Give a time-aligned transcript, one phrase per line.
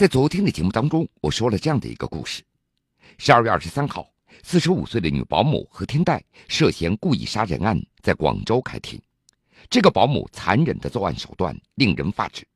[0.00, 2.42] 在昨天的节目当中，我说了这样的一个故事：
[3.18, 4.10] 十二月二十三号，
[4.42, 6.18] 四十五岁的女保姆何天岱
[6.48, 8.98] 涉嫌故意杀人案在广州开庭。
[9.68, 12.48] 这个保姆残忍的作案手段令人发指，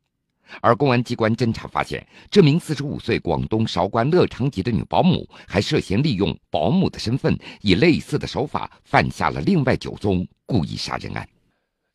[0.63, 11.29] 而公安机关侦查发现，这名四十五岁广东韶关乐昌籍的女保姆还涉嫌利用保姆的身份，以类似的手法犯下了另外九宗故意杀人案。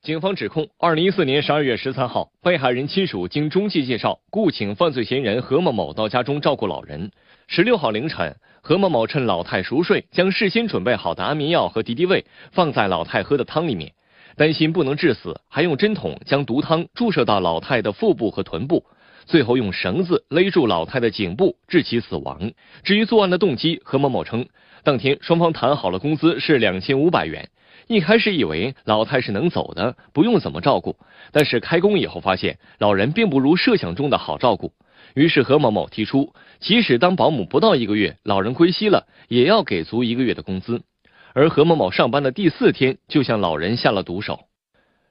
[0.01, 7.11] 警方指控，二零一四年十二月十三号，被害人亲属经中介介绍，雇请犯罪嫌疑人何某某到家中照顾老人。
[7.47, 13.91] 十六号凌晨，何某某趁老太熟睡，将事先准备好的安眠药和敌敌畏放在老太喝的汤里面，
[14.37, 18.85] 担心不能致死，还用针筒将毒汤注射到老太的腹部和臀部，
[19.25, 22.53] 最后用绳子勒住老太的颈部，致其死亡。
[22.85, 24.47] 至于作案的动机，何某某称，
[24.81, 27.49] 当天双方谈好了工资是两千五百元。
[27.89, 30.95] 一开始以为老太是能走的，不用怎么照顾，
[31.31, 34.73] 但是开工以后发现老人并不如设想中的好照顾，
[35.15, 40.83] 于是何某某提出，即使当保姆不到一个月，老人归西了，也要给足一个月的工资。
[41.33, 44.41] 而何某某上班的第四天就向老人下了毒手。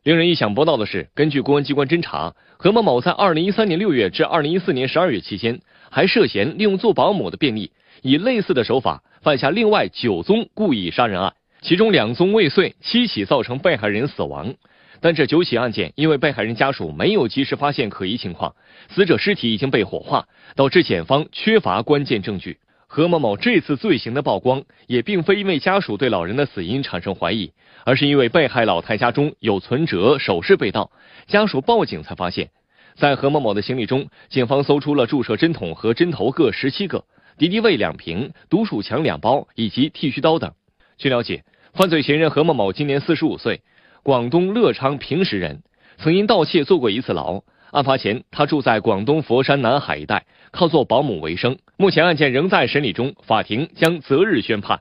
[0.04, 11.34] 令人意想不到的是，根据公安机关侦查，何某某在二零一三年六月至二零一四年十二月期间，还涉嫌利用做保姆的便利，以类似的手法犯下另外九宗故意杀人案。
[11.60, 14.54] 其中两宗未遂，七起造成被害人死亡，
[15.00, 18.54] 但这九起案件因为被害人家属没有及时发现可疑情况，
[18.88, 22.58] 死者尸体已经被火化，导致检方缺乏关键证据。
[22.86, 27.52] 何某某这次罪行的曝光，也并非因为家属对老人的死因产生怀疑，
[27.84, 30.90] 而是因为被害老太家中有存折、首饰被盗，
[31.26, 32.48] 家属报警才发现。
[32.94, 37.04] 在何某某的行李中，警方搜出了注射针筒和针头各十七个，
[37.36, 40.52] 敌敌畏两瓶，毒鼠强两包，以及剃须刀等。
[40.98, 43.62] 据了解，犯罪嫌疑人何某某今年四十五岁，
[44.02, 45.62] 广东乐昌平石人，
[45.96, 47.40] 曾因盗窃坐过一次牢。
[47.70, 51.56] 案发前，他住在广东佛山南海一带，靠做保姆为生。
[51.76, 54.80] 目前案件仍在审理中，法庭将择日宣判。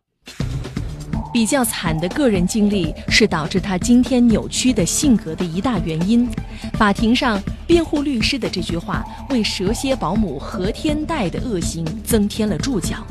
[1.32, 6.28] 比较惨的个人经历是导致他今天扭曲的性格的一大原因。
[6.74, 13.06] 法庭上，辩护律师的这句话为蛇蝎保姆何天代的恶行增添了注脚。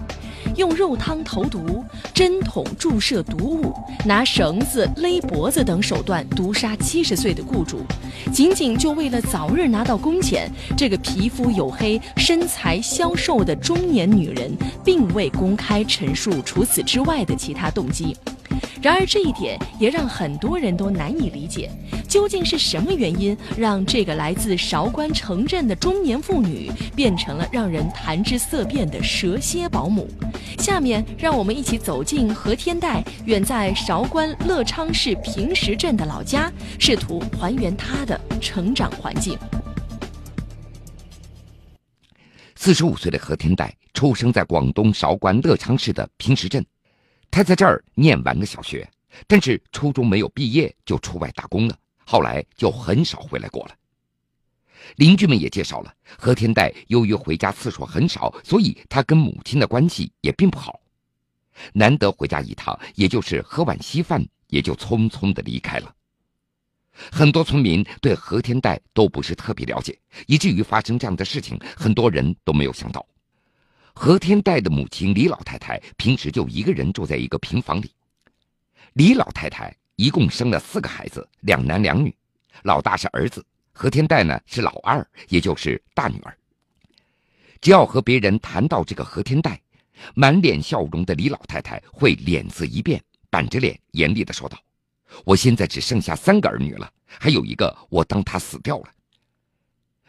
[0.55, 1.85] 用肉汤投毒、
[2.15, 3.75] 针筒注射毒物、
[4.05, 7.81] 拿绳子勒脖子等手段毒杀七十岁的雇主，
[8.33, 18.17] 仅仅就为了早日拿到工钱，这个皮肤黝黑、身材消瘦的中年女人，并未公开陈述除此之外的其他动机。
[18.81, 21.71] 然而，这一点也让很多人都难以理解，
[22.07, 30.09] 究竟是什么原因让这个来自韶关城镇的中年妇女变成了让人谈之色变的蛇蝎保姆？
[30.59, 39.39] 下面，让我们一起走进何天代远在韶关乐昌市平石镇的老家，试图还原他的成长环境。
[42.55, 46.65] 四十五岁的何天代出生在广东韶关乐昌市的平石镇。
[47.31, 48.89] 他在这儿念完了小学，
[49.27, 53.75] 但是初中没有毕业就出外打工了，后来就很少回来过了。
[54.95, 60.81] 邻居们也介绍了，何天代由于回家次数很少，所以他跟母亲的关系也并不好，
[61.73, 65.93] 难得回家一趟，也就是喝碗稀饭，也就匆匆的离开了。
[67.11, 73.05] 很多村民对何天代都不是特别了解，以至于发生这样的事情，很多人都没有想到。
[73.93, 77.91] 何天代的母亲李老太太平时就一个人住在一个平房里。
[78.93, 82.15] 李老太太一共生了四个孩子，两男两女，
[82.63, 86.37] 老大是儿子，何天代呢是老二，也就是大女儿。
[87.63, 89.59] 只要和别人谈到这个何天代，
[90.15, 94.59] 满脸笑容的李老太太会脸色一变，板着脸严厉的说道
[95.25, 98.91] ：“我现在只剩下三个儿女了，还有一个我当他死掉了。”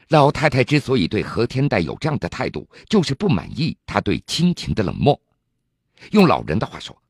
[0.10, 5.18] 老太太之所以对何天岱有这样的态度，就是不满意他对亲情的冷漠。
[6.12, 7.02] 用老人的话说，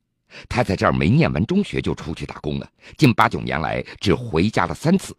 [0.49, 5.15] 他在这儿没念完中学就出去打工了，近八九年来只回家了三次，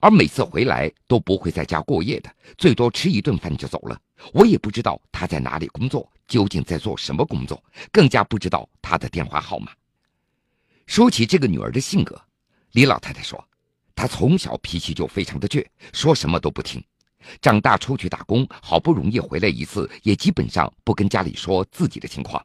[0.00, 4.00] 而每次回来都不会在家过夜的，最多吃一顿饭就走了。
[4.32, 7.62] 我也不知道他在哪里工作，究竟在做什么工作，
[7.92, 9.72] 更加不知道他的电话号码。
[10.86, 12.20] 说起这个女儿的性格，
[12.72, 13.42] 李老太太说，
[13.94, 16.82] 她从小脾气就非常的倔，说什么都不听。
[17.40, 22.44] 长大出去打工，好不容易回来一次，也基本上不跟家里说自己的情况。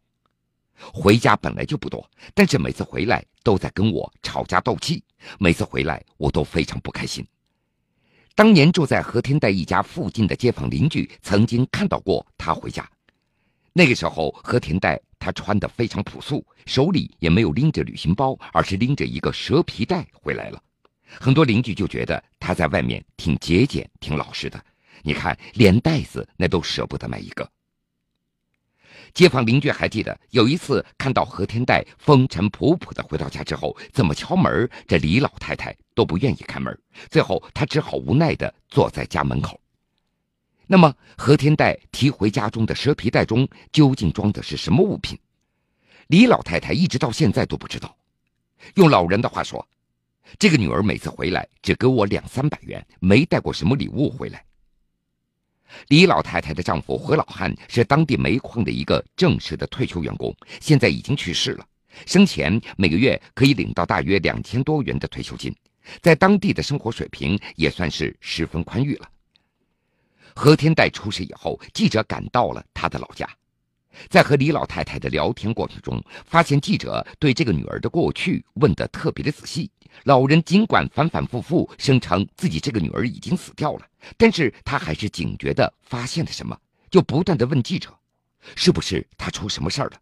[0.93, 5.03] 回家本来就不多，但是每次回来都在跟我吵架斗气，
[5.39, 7.25] 每次回来我都非常不开心。
[8.35, 12.89] 当年住在何天岱一家附近的街坊邻居曾经看到过他回家，
[13.73, 20.61] 那个时候何天岱他穿的非常朴素，手里也没有拎着旅行包，而是拎着一个蛇皮袋回来了。
[21.19, 24.63] 很多邻居就觉得他在外面挺节俭、挺老实的，
[25.01, 27.49] 你看，连袋子那都舍不得买一个。
[29.13, 36.77] 街坊邻居还记得，有一次看到何天带风尘仆仆的回到家之后，怎么敲门，这李老太太都不愿意开门。
[37.09, 39.59] 最后，他只好无奈的坐在家门口。
[40.67, 45.17] 那么，何天带提回家中的蛇皮袋中究竟装的是什么物品？
[46.07, 47.95] 李老太太一直到现在都不知道。
[48.75, 49.67] 用老人的话说，
[50.37, 54.43] 这个女儿每次回来只给我两三百元，没带过什么礼物回来。
[55.87, 61.65] 李老太太的丈夫何老汉是当地煤矿的一个正式的退休员工，现在已经去世了。
[62.05, 65.55] 生前每个月可以领到大约两千多元的退休金，
[66.01, 69.09] 在当地的生活水平也算是十分宽裕了。
[70.35, 73.27] 何天带出事以后，记者赶到了他的老家。
[74.09, 79.69] 在和李老太太的聊天过程中，发现记者对这个女儿的过去问得特别的仔细。
[80.03, 83.85] 老人尽管反反复复声称自己这个女儿已经死掉了，
[84.17, 86.57] 但是他还是警觉地发现了什么，
[86.91, 87.89] 就不断地问记者
[88.55, 89.97] ：“是不是她出什么事儿了？”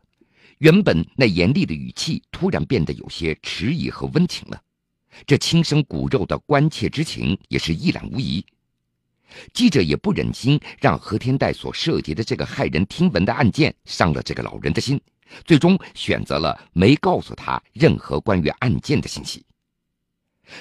[0.59, 4.61] 原本那严厉的语气突然变得有些迟疑和温情了，
[5.25, 8.45] 这轻声骨肉的关切之情也是一览无遗。
[9.53, 14.99] 记者也不忍心让何天带所涉及的这个骇人听闻的案件伤了这个老人的心，
[15.45, 19.43] 最终选择了没告诉他任何关于案件的信息。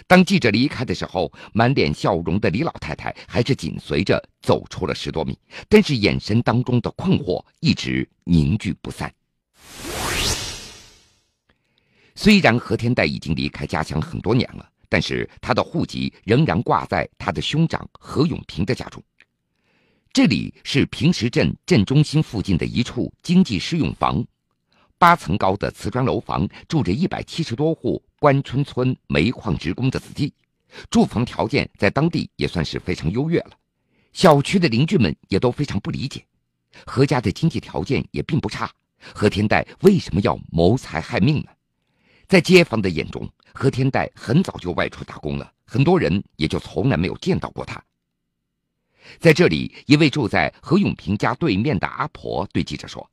[0.08, 9.12] 当记者离开的时候，满脸笑容的李老太太还是紧随着走出了十多米，但是眼神当中的困惑一直凝聚不散。
[12.16, 14.68] 虽然何天带已经离开家乡很多年了。
[14.88, 19.02] 但是他的户籍仍然挂在他的兄长何永平的家中。
[20.12, 24.24] 这里是平石镇镇中心附近的一处经济适用房，
[24.96, 30.32] 八层高的瓷砖楼房，住着一百七十多户关村村煤矿职工的子弟，
[30.88, 33.50] 住房条件在当地也算是非常优越了。
[34.14, 36.24] 小区的邻居们也都非常不理解，
[36.86, 38.70] 何家的经济条件也并不差，
[39.12, 41.50] 何天代为什么要谋财害命呢？
[42.26, 43.30] 在街坊的眼中。
[43.58, 47.82] 何天代很早就外出打工了，很多人也就从来没有见到过他。
[49.18, 53.10] 在这里，一位住在何永平家对面的阿婆对记者说：“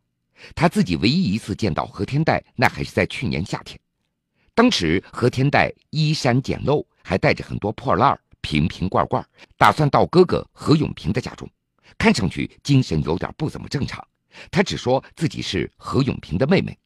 [0.53, 3.79] 她自己唯一一次见到何天代，那还是在去年夏天。
[4.53, 9.25] 当时何天代衣衫简陋，还带着很多破烂瓶瓶罐罐，
[9.57, 11.49] 打算到哥哥何永平的家中，
[11.97, 14.05] 看上去精神有点不怎么正常。
[14.51, 16.77] 他只说自己是何永平的妹妹，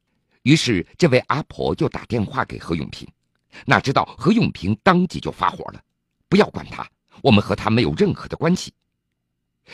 [0.44, 3.08] 于是这位阿婆就打电话给何永平。”
[3.66, 5.82] 哪知道何永平当即就发火了，
[6.30, 6.88] 不要管他，
[7.22, 8.74] 我们和他没有任何的关系。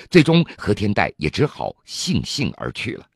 [0.10, 3.08] 最终，何天带也只好悻悻而去了。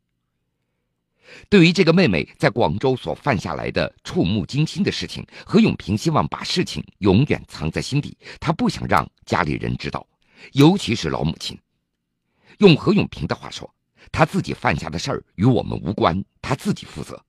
[1.49, 10.07] 对于这个妹妹在广州所犯下来的触目惊心的事情，何永平希望把事情永远藏在心底，他不想让家里人知道，
[10.53, 11.59] 尤其是老母亲。
[12.59, 13.69] 用何永平的话说，
[14.11, 17.21] 他自己犯下的事儿与我们无关，他自己负责。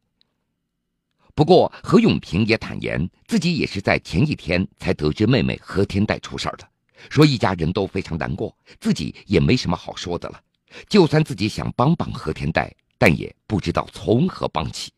[1.39, 6.69] 不过，何永平也坦言，自己也是在前一天才得知妹妹何天带出事儿的，
[7.09, 10.41] 说一家人都非常难过，自己也没什么好说的了。
[10.89, 14.91] 就算自己想帮帮何天带，但也不知道从何帮起。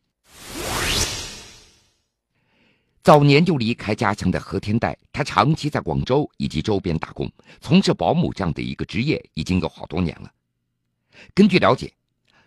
[3.03, 10.33] 早年就离开家乡的何天带，他长期在广州以及周边打工，从事保姆这样的一个职业已经有好多年了。
[11.35, 11.93] 根据了解。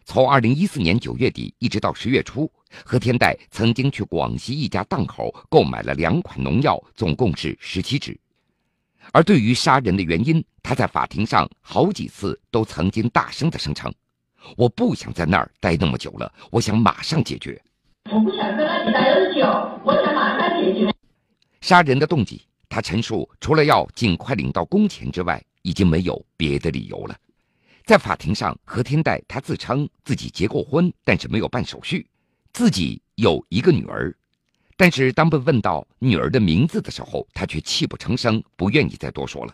[0.06, 2.52] 从二零一四年九月底一直到十月初，
[2.84, 8.18] 何天代曾经去广西一家档口购买了两款农药，总共是十七支。
[9.12, 13.94] 而对于杀人的原因，他在法庭上好几次都曾经大声的声称
[14.56, 17.62] ：“我不想在那儿待那么久了，我想马上解决。”
[18.12, 20.94] 我不想在那里待那么久，我想马上解决。
[21.62, 27.16] 杀人的动机，他陈述除了要尽快领到工钱之外，已经没有别的理由了。
[27.86, 32.08] 在法庭上，何天代他自称自己结过婚，但是没有办手续，
[32.54, 34.16] 自己有一个女儿，
[34.78, 39.54] 但是当被问到女儿的名字的时候，他却泣不成声，不愿意再多说了。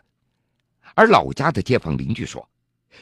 [0.94, 2.48] 而老家的街坊邻居说，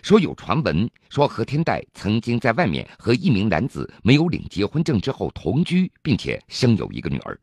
[0.01, 7.37] 说有传闻说何天代曾经在外面和一名男子没有领结婚证之后同居，并且生有一个女儿，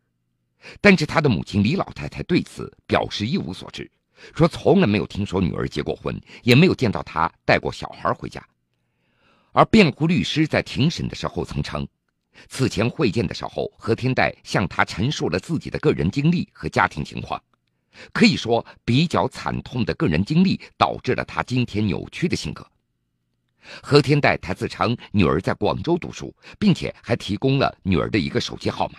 [0.80, 3.90] 但是他的母亲李老太太对此表示一无所知。
[4.34, 8.44] 说从来没有听说女儿结过婚，也没有见到她带过小孩回家。
[9.52, 11.86] 而辩护律师在庭审的时候曾称，
[12.48, 17.40] 此前会见的时候，何天代向他陈述了自己的个人经历和家庭情况，
[18.12, 22.66] 可以说比较惨痛的个人经历导致了他今天扭曲的性格。
[23.80, 28.98] 何天代他自称女儿在广州读书，并且还提供了女儿的一个手机号码，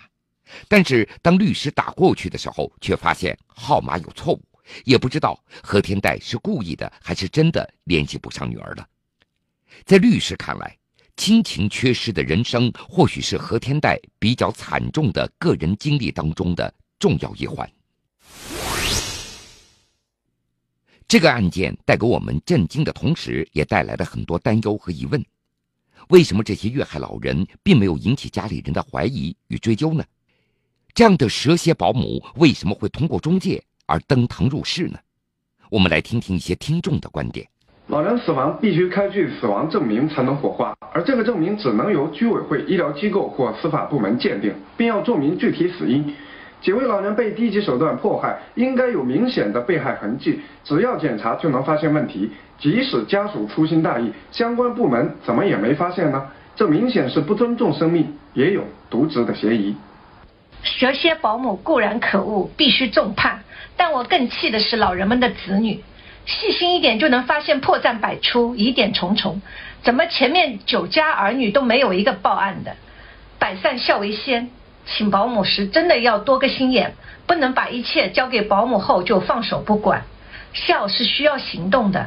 [0.68, 4.42] 但是当律师打过去的时候，却发现号码有错误。
[4.84, 8.88] 也不知道何天代是故意的还是真的联系不上女儿了。
[9.84, 10.76] 在律师看来，
[11.16, 17.70] 亲情缺失的人生或许是何天代比较惨重的个人经历当中的重要一环。
[21.08, 25.24] 这个案件带给我们震惊的同时，也带来了很多担忧和疑问：
[26.08, 30.04] 为什么这些遇害老人并没有引起家里人的怀疑与追究呢？
[30.94, 34.98] 这样的蛇蝎保姆为什么会通过中介而登堂入室呢？
[35.70, 37.46] 我们来听听一些听众的观点。
[37.88, 46.14] 老人死亡必须开具死亡证明才能火化，而这个证明只能由居委会、医疗机构或司法部门鉴定，并要注明具体死因。
[46.60, 52.30] 几位老人被低级手段迫害，应该有明显的被害痕迹，只要检查就能发现问题。
[52.58, 56.26] 即使家属粗心大意，相关部门怎么也没发现呢？
[56.56, 59.76] 这明显是不尊重生命，也有渎职的嫌疑。
[60.62, 63.38] 蛇蝎保姆固然可恶，必须重判，
[63.76, 65.82] 但我更气的是老人们的子女。
[66.24, 69.40] 细心一点就能发现破绽百出，疑点重重。
[69.82, 72.74] 怎么前面九家儿女都没有一个报案的？
[73.38, 74.50] 百善孝为先。
[74.86, 76.94] 请保姆时真的要多个心眼，
[77.26, 80.04] 不能把一切交给保姆后就放手不管。
[80.52, 82.06] 孝是需要行动的。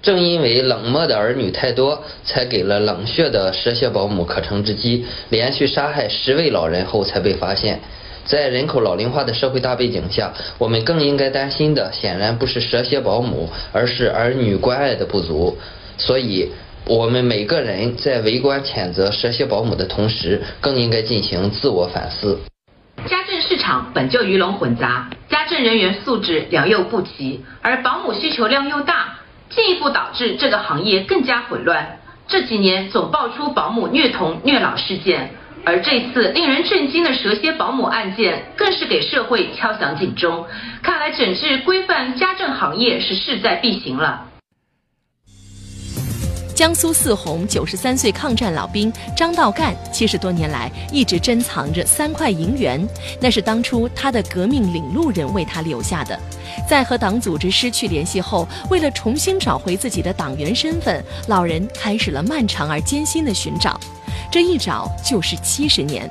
[0.00, 7.80] 正因为冷漠的儿女太多，才给了冷血的蛇蝎保姆可乘之机，连续杀害十位老人后才被发现。
[8.28, 15.58] 在人口老龄化的社会大背景下，我们更应该担心的显然不是蛇蝎保姆，而是儿女关爱的不足。
[15.96, 16.52] 所以。
[16.86, 22.38] 我们每个人在围观谴责蛇蝎保姆的同时，更应该进行自我反思。
[23.04, 29.18] 家政市场本就鱼龙混杂，家政人员素质良莠不齐，而保姆需求量又大，
[29.50, 31.98] 进一步导致这个行业更加混乱。
[32.26, 35.32] 这几年总爆出保姆虐童虐老事件，
[35.64, 40.46] 而这次令人震惊的蛇蝎保姆案件，更是给社会敲响警钟。
[40.82, 44.24] 看来整治规范家政行业是势在必行了。
[46.54, 52.84] 江苏泗洪九十三岁抗战老兵张道干，七十多年来一直珍藏着三块银元，
[53.20, 56.18] 那是当初他的革命领路人为他留下的。
[56.68, 63.78] 在和党组织失去联系后，为了重新找回自己的党员身份，老人开始了漫长而艰辛的寻找。
[64.30, 66.10] 这一找就是七十年。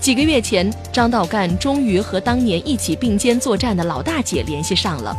[0.00, 5.16] 几个月前，张道干终于和当年一起并肩作战的老大姐联系上了，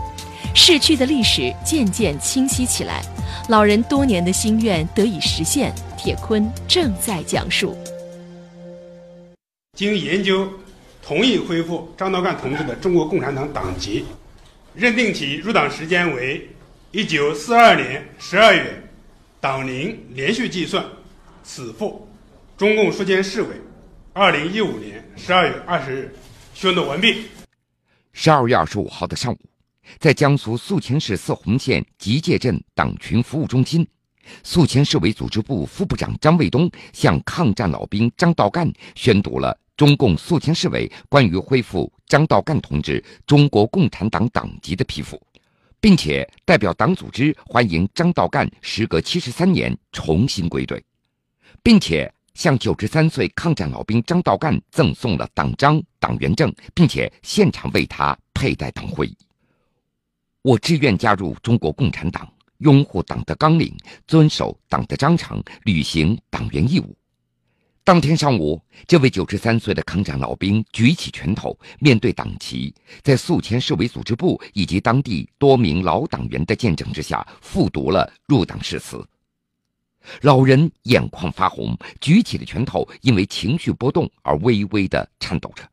[0.53, 3.01] 逝去的历史渐渐清晰起来。
[3.49, 7.75] 老人多年的心愿得以实现，铁坤正在讲述。
[9.75, 10.47] 经研究，
[11.05, 14.05] 同意恢复张道干同志的中国共产党党籍，
[14.73, 16.47] 认定其入党时间为
[16.91, 18.83] 一九四二年十二月，
[19.41, 20.83] 党龄连续计算，
[21.43, 22.06] 此复
[22.57, 23.49] 中共书记市委
[24.13, 26.15] 二零一五年十二月二十日
[26.55, 27.27] 宣读完毕。
[28.13, 29.37] 十二月二十五号的上午。
[29.99, 33.87] 在江苏宿迁市泗洪县集界镇党群服务中心，
[34.43, 45.21] 宿迁市委组织部副部长张卫东向抗战老兵张道干宣读了中共宿迁市委关于恢复张道干同志中国共产党党籍的批复，
[45.79, 50.83] 并且代表党组织欢迎张道干时隔七十三年重新归队，
[51.61, 59.11] 并且向九十三岁抗战老兵张道干赠送了党章、党员证，并且现场为他佩戴党徽。
[60.43, 63.75] 我志愿加入中国共产党，拥护党的纲领，
[64.05, 66.95] 遵守党的章程，履行党员义务。
[67.83, 79.03] 当天上午，这位九十三岁的抗战老兵举起拳头，面对党旗，在宿迁市委组织部以及当地多名老党员的见证之下，复读了入党誓词。
[80.21, 85.63] 老人眼眶发红，举起的拳头因为情绪波动而微微的颤抖着。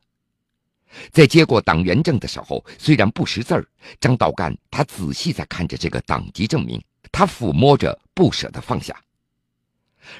[1.10, 3.66] 在接过党员证的时候，虽然不识字儿，
[4.00, 8.94] 张道干他仔细在看着这个党籍证明，他抚摸着，不舍得放下。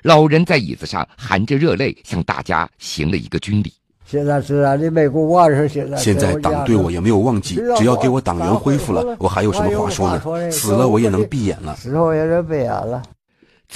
[0.02, 3.72] 老人在椅子上含着热泪，向大家行了一个军礼。
[4.06, 5.96] 现在是啊，你没给我是现在。
[5.96, 10.50] 现在党对我也没有忘记，只要给我党员恢复了，我还有什么话说呢？
[10.50, 11.76] 死了我也能闭眼了。
[11.76, 13.02] 死后也能闭眼了。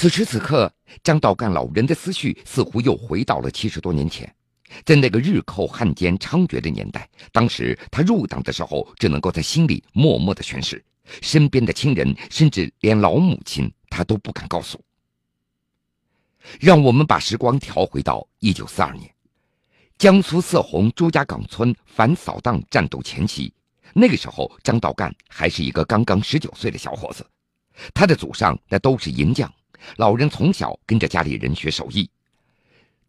[0.01, 4.33] 此时此刻，张道干老人的思绪似乎又回到了七十多年前。
[4.85, 10.81] 在那个日寇汉奸猖獗的年代，当时他入党的时候，只能够在心里默默的宣誓，
[11.21, 14.81] 身边的亲人，甚至连老母亲，他都不敢告诉。
[16.61, 19.13] 让我们把时光调回到一九四二年，
[19.99, 23.53] 江苏泗洪朱家岗村反扫荡战斗前期，
[23.95, 27.27] 那个时候张道干还是一个刚刚十九岁的小伙子，
[27.93, 29.53] 他的祖上那都是银匠，
[29.97, 32.09] 老人从小跟着家里人学手艺。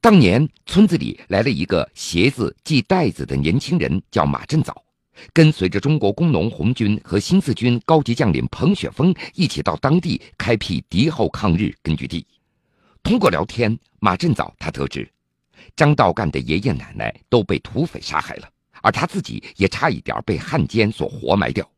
[0.02, 4.84] 当年村子里来了一个鞋子系带子的年轻人，叫马振早。
[5.34, 12.26] 跟随着中国工农红军和新四军高级将领彭雪枫一起到当地开辟敌后抗日根据地。
[13.04, 15.12] 通过聊天，马振藻他得知，
[15.76, 18.50] 张道干的爷爷奶奶都被土匪杀害了，
[18.82, 21.70] 而他自己也差一点被汉奸所活埋掉。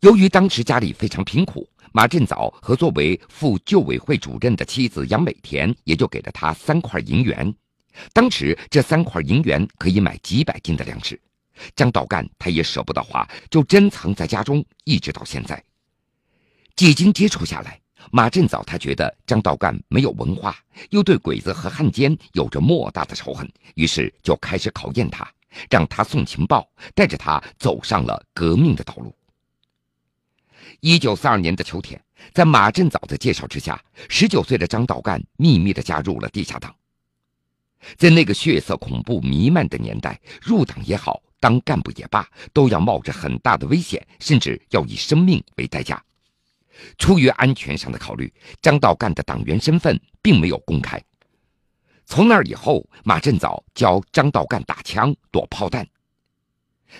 [0.00, 7.54] 由于当时家里非常贫苦，马振藻和作为副旧委会主任的妻子杨美田也就给了他三块银元。
[8.12, 11.20] 当时这三块银元可以买几百斤的粮食。
[11.76, 15.62] 张道干他也舍不得花，就珍藏在家中，一直到现在。
[16.74, 17.78] 几经接触下来，
[18.10, 20.56] 马振藻他觉得张道干没有文化，
[20.88, 25.30] 又对鬼子和汉奸有着莫大的仇恨，于是就开始考验他，
[25.68, 29.14] 让他送情报，带着他走上了革命的道路。
[30.84, 32.02] 一九四二年的秋天，
[32.34, 36.74] 在马振藻的介绍之下，十九岁的张道干秘密的加入了地下党。
[37.96, 41.22] 在那个血色恐怖弥漫的年代，入党也好。
[41.38, 46.02] 当干部也罢，都要冒着很大的危险，甚至要以生命为代价。
[46.98, 51.00] 出于安全上的考虑，张道干的党员身份并没有公开。
[52.06, 55.86] 从那以后，马振藻教张道干打枪、躲炮弹。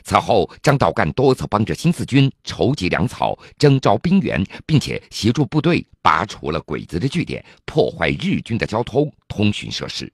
[0.05, 10.13] 此后，张道干多次帮着新四军筹集粮草、征召兵员，并且协助部队拔除了鬼子的据点，破坏日军的交通、通讯设施。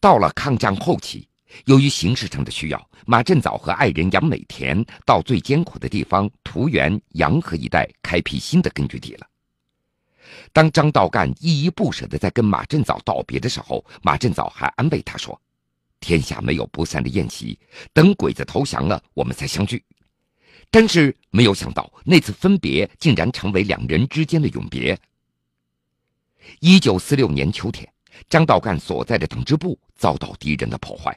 [0.00, 1.28] 到了抗战后期。
[1.66, 9.26] 由于形势上的需要，马振藻和爱人杨美田到最艰苦的地方图园、洋河一带开辟新的根据地了。
[10.52, 15.40] 当张道干依依不舍地在跟马振藻道别的时候，马振藻还安慰他说
[16.04, 17.58] ：“天下没有不散的宴席，
[17.94, 19.82] 等鬼子投降了，我们再相聚。”
[20.70, 24.98] 但是没有想到，那次分别竟然成为两人之间的永别。
[26.60, 27.88] 一九四六年秋天，
[28.28, 31.16] 张道干所在的党支部遭到敌人的破坏。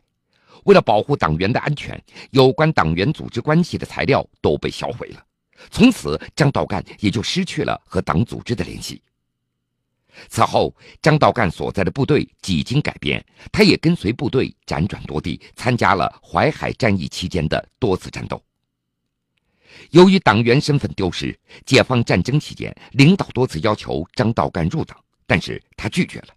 [0.63, 2.01] 为了保护党员的安全，
[2.31, 5.25] 有关党员组织关系的材料都被销毁了。
[5.71, 9.01] 从此，张道干也就失去了和党组织的联系。
[10.29, 18.41] 此后，张道干所在的部队几经改编，他也跟随部队辗转多地，参加了淮海战役期间的多次战斗。
[19.91, 26.27] 由于党员身份丢失，解放战争期间，领导多次要求张道干入党，但是他拒绝了。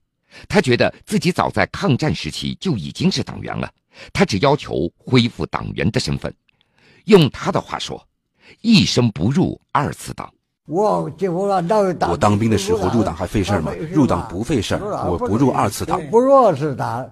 [0.48, 3.72] 他觉得自己早在抗战时期就已经是党员了。
[4.12, 6.32] 他只要求恢复党员的身份，
[7.06, 8.06] 用他的话说
[8.60, 10.32] ：“一生不入二次党。”
[10.70, 11.10] 我
[12.08, 13.72] 我当兵的时候入党还费事吗？
[13.90, 16.00] 入党不费事我不入二次党。
[16.08, 17.10] 不入二次党。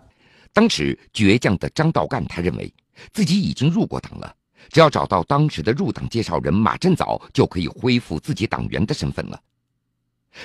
[0.52, 2.72] 当时倔强的张道干，他认为
[3.12, 4.32] 自己已经入过党了，
[4.70, 9.40] 只要找到当时的入党介绍人马振藻，就可以恢复自己党员的身份了。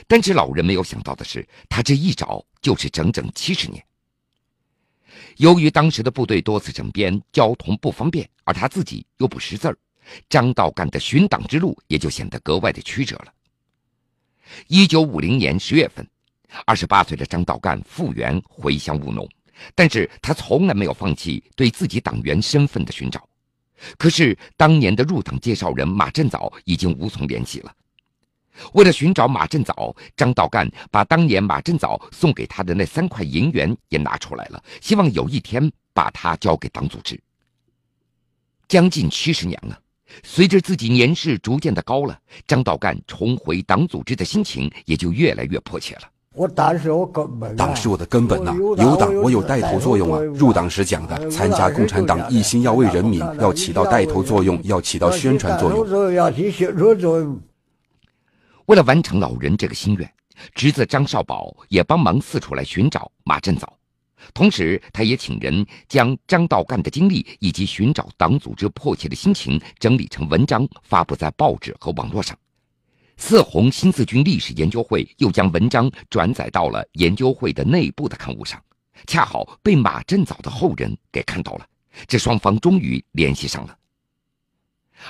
[0.08, 3.84] 但是老人没有想到的是，他这一找就是整整七十年。
[5.38, 9.78] 由于当时的部队多次整编，交通不方便，而他自己又不识字儿，
[10.30, 13.34] 张道干的寻党之路也就显得格外的曲折了。
[14.68, 16.08] 一九五零年十月份，
[16.66, 19.28] 二十八岁的张道干复员回乡务农，
[19.74, 23.28] 但是他从来没有放弃对自己党员身份的寻找。
[23.98, 27.74] 可是当年的入党介绍人马振藻已经无从联系了。
[28.74, 37.20] 为了寻找马振藻，张道干把当年马振藻送给他的那三块银元也拿出来了，希望有一天把它交给党组织。
[38.68, 39.82] 将近七十年了，
[40.22, 46.02] 随着自己年事逐渐的高了，张道干重回党组织的心情也就越来越迫切了。
[46.36, 50.20] 我党是我根本，党是我的根本呐，有党我有带头作用啊。
[50.20, 57.40] 入党时讲的，参加共产党一心要为人民，要起到带头作用，要起到宣传作用，要起宣传作用。
[58.66, 60.12] 为了完成老人这个心愿，
[60.56, 63.72] 侄子张少宝也帮忙四处来寻找马振藻，
[64.34, 72.38] 同时他也请人将张道干的经历以及寻找党组织迫切的心情整理成文章，发布在报纸和网络上。
[73.18, 78.62] 四红新四军历史研究会又将文章转载到了研究会的内部的刊物上，
[79.06, 81.68] 恰好被马振藻的后人给看到了，
[82.08, 83.78] 这双方终于联系上了。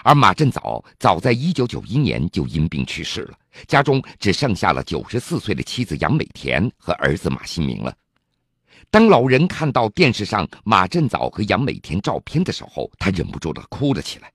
[0.04, 7.95] 而马振藻早在一九九一年就因病去世了，家中只剩下了九十四岁的妻子杨美田和儿子马新明了。
[8.89, 14.32] 当老人看到电视上马振藻和杨美田照片的时候，他忍不住的哭了起来。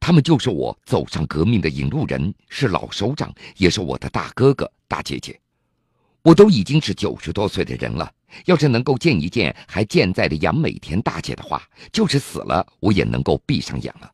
[0.00, 5.38] 他们就是我走上革命的引路人，是老首长，也是我的大哥哥、大姐姐。
[6.22, 8.12] 我都已经是九十多岁的人了，
[8.46, 14.10] 要是能够见一见还健在的杨美田大姐的话，就是死了我也能够闭上眼了。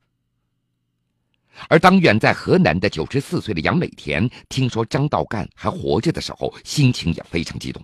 [1.69, 7.83] 而当远在河南的九十四岁的杨美田听说张道干还活着的时候，心情也非常激动。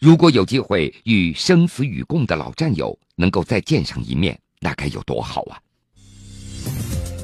[0.00, 5.58] 如果有机会与生死与共的老战友能够再见上一面，那该有多好啊！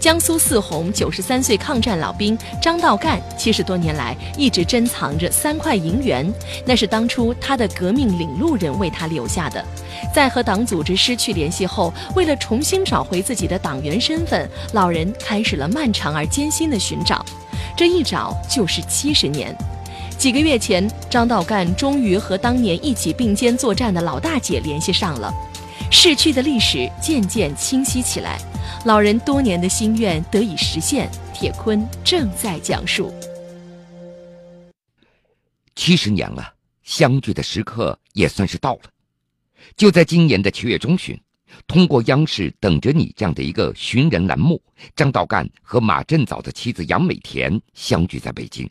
[0.01, 6.29] 江苏泗洪九十三岁抗战老兵张道干，七十多年来一直珍藏着三块银元，
[6.67, 9.65] 那是当初他的革命领路人为他留下的。
[10.13, 17.25] 在和党组织失去联系后，为了重新找回自己的党员身份，老人开始了漫长而艰辛的寻找。
[17.77, 19.57] 这一找就是七十年。
[20.19, 25.33] 几个月前，张道干终于和当年一起并肩作战的老大姐联系上了，
[25.91, 28.39] 逝去的历史渐渐清晰起来，
[28.87, 31.11] 老人多年的心愿得以实现。
[31.35, 33.13] 铁坤正在讲述。
[35.75, 38.83] 七十年了，相聚的时刻也算是到了。
[39.77, 41.21] 就在今年的七月中旬，
[41.67, 44.63] 通过央视《等着你》这样的一个寻人栏目，
[44.95, 48.67] 张道干和马振藻的妻子杨美田相聚在北京。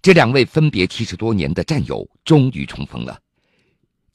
[0.00, 3.18] 这两位分别七十多年的战友终于重逢了。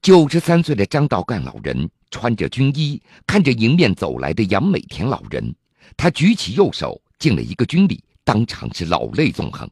[0.02, 5.54] 九十三岁的张道干老人穿着军衣，看着迎面走来的杨美田老人，
[5.96, 9.70] 他举起右手敬了一个军礼，当场是老泪纵横。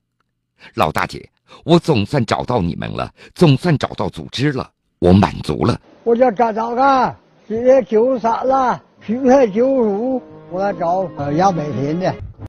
[0.76, 1.30] 老大姐，
[1.64, 4.70] 我总算找到你们了，总算找到组织了，
[5.00, 5.80] 我满足了。
[6.04, 7.16] 我叫张道干，
[7.48, 12.16] 今年九十三了，去年九十五，我来找杨美田的。